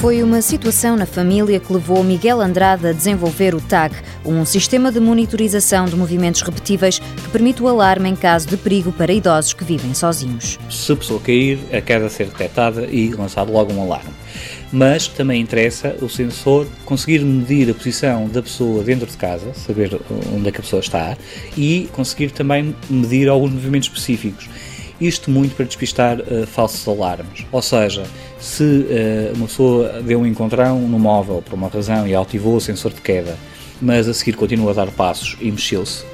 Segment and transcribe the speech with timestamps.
[0.00, 4.92] Foi uma situação na família que levou Miguel Andrade a desenvolver o TAG, um sistema
[4.92, 9.52] de monitorização de movimentos repetíveis que permite o alarme em caso de perigo para idosos
[9.52, 10.56] que vivem sozinhos.
[10.70, 14.12] Se a pessoa cair, a queda ser detectada e lançado logo um alarme.
[14.70, 20.00] Mas também interessa o sensor conseguir medir a posição da pessoa dentro de casa, saber
[20.32, 21.16] onde é que a pessoa está
[21.56, 24.48] e conseguir também medir alguns movimentos específicos.
[25.00, 27.46] Isto muito para despistar uh, falsos alarmes.
[27.52, 28.04] Ou seja,
[28.40, 32.60] se uh, uma pessoa deu um encontrão no móvel por uma razão e ativou o
[32.60, 33.36] sensor de queda,
[33.80, 36.04] mas a seguir continua a dar passos e mexeu-se,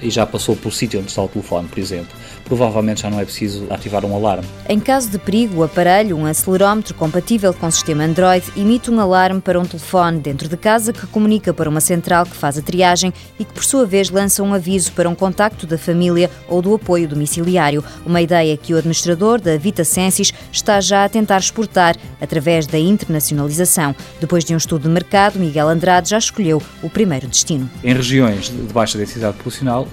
[0.00, 2.14] e já passou pelo sítio onde está o telefone, por exemplo,
[2.44, 4.46] provavelmente já não é preciso ativar um alarme.
[4.68, 9.00] Em caso de perigo, o aparelho, um acelerómetro compatível com o sistema Android, emite um
[9.00, 12.62] alarme para um telefone dentro de casa que comunica para uma central que faz a
[12.62, 16.60] triagem e que, por sua vez, lança um aviso para um contacto da família ou
[16.62, 17.84] do apoio domiciliário.
[18.04, 22.78] Uma ideia que o administrador da Vita Sensis está já a tentar exportar através da
[22.78, 23.94] internacionalização.
[24.20, 27.70] Depois de um estudo de mercado, Miguel Andrade já escolheu o primeiro destino.
[27.82, 29.88] Em regiões de baixa densidade populacional,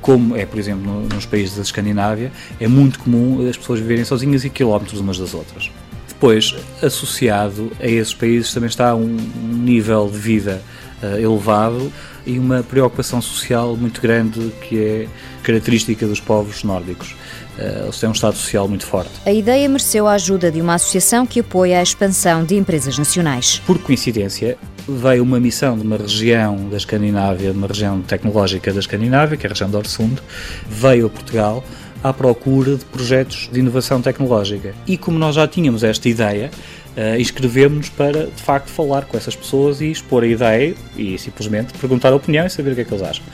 [0.00, 2.30] como é, por exemplo, nos países da Escandinávia,
[2.60, 5.70] é muito comum as pessoas viverem sozinhas e quilómetros umas das outras.
[6.08, 10.62] Depois, associado a esses países, também está um nível de vida
[11.02, 11.92] elevado
[12.26, 15.08] e uma preocupação social muito grande que é
[15.42, 17.14] característica dos povos nórdicos.
[17.56, 19.10] Uh, eles têm um Estado social muito forte.
[19.24, 23.62] A ideia mereceu a ajuda de uma associação que apoia a expansão de empresas nacionais.
[23.64, 24.58] Por coincidência,
[24.88, 29.46] veio uma missão de uma região da Escandinávia, de uma região tecnológica da Escandinávia, que
[29.46, 30.20] é a região de Orsund,
[30.68, 31.64] veio a Portugal
[32.04, 34.74] à procura de projetos de inovação tecnológica.
[34.86, 36.50] E como nós já tínhamos esta ideia,
[36.96, 41.72] uh, inscrevemos-nos para, de facto, falar com essas pessoas e expor a ideia e simplesmente
[41.74, 43.24] perguntar a opinião e saber o que é que eles acham.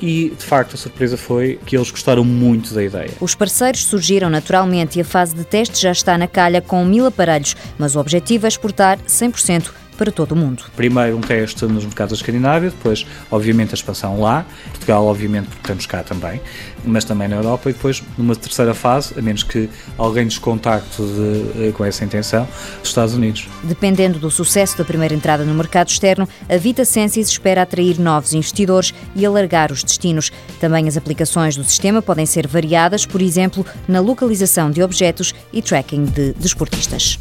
[0.00, 3.10] E, de facto, a surpresa foi que eles gostaram muito da ideia.
[3.20, 7.06] Os parceiros surgiram naturalmente e a fase de teste já está na calha com mil
[7.06, 10.62] aparelhos, mas o objetivo é exportar 100% para todo o mundo.
[10.76, 15.60] Primeiro um teste nos mercados da Escandinávia, depois, obviamente, a expansão lá, Portugal, obviamente, porque
[15.60, 16.40] estamos cá também,
[16.84, 21.02] mas também na Europa, e depois, numa terceira fase, a menos que alguém nos contacte
[21.02, 22.46] de, eh, com essa intenção,
[22.80, 23.48] dos Estados Unidos.
[23.64, 28.32] Dependendo do sucesso da primeira entrada no mercado externo, a Vita Sensis espera atrair novos
[28.32, 30.30] investidores e alargar os destinos.
[30.60, 35.60] Também as aplicações do sistema podem ser variadas, por exemplo, na localização de objetos e
[35.60, 37.18] tracking de desportistas.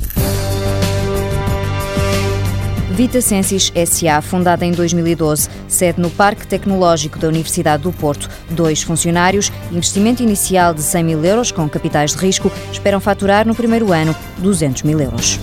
[2.98, 8.28] Vita Sensis SA, fundada em 2012, sede no Parque Tecnológico da Universidade do Porto.
[8.50, 13.54] Dois funcionários, investimento inicial de 100 mil euros com capitais de risco, esperam faturar no
[13.54, 15.40] primeiro ano 200 mil euros.